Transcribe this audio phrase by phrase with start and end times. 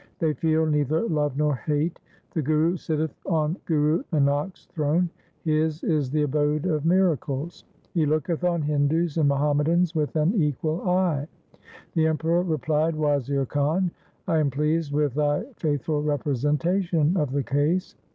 [0.17, 1.99] They feel neither love nor hate.
[2.31, 5.11] The Guru sitteth on Guru Nanak's throne.
[5.43, 7.65] His is the abode of miracles.
[7.93, 11.27] He looketh on Hindus and Muhammadans with an equal eye.'
[11.93, 13.91] The Emperor replied,' Wazir Khan,
[14.27, 17.95] I am pleased with thy faith ful representation of the case.'